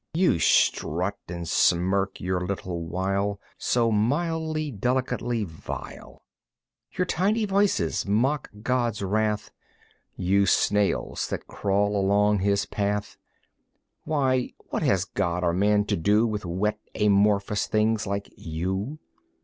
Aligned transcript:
You 0.15 0.39
strut 0.39 1.15
and 1.29 1.47
smirk 1.47 2.19
your 2.19 2.41
little 2.41 2.87
while 2.87 3.39
So 3.59 3.91
mildly, 3.91 4.71
delicately 4.71 5.43
vile! 5.43 6.23
Your 6.93 7.05
tiny 7.05 7.45
voices 7.45 8.03
mock 8.07 8.49
God's 8.63 9.03
wrath, 9.03 9.51
You 10.15 10.47
snails 10.47 11.27
that 11.27 11.45
crawl 11.45 11.95
along 11.95 12.39
His 12.39 12.65
path! 12.65 13.15
Why, 14.03 14.53
what 14.69 14.81
has 14.81 15.05
God 15.05 15.43
or 15.43 15.53
man 15.53 15.85
to 15.85 15.95
do 15.95 16.25
With 16.25 16.45
wet, 16.47 16.79
amorphous 16.95 17.67
things 17.67 18.07
like 18.07 18.33
you? 18.35 18.97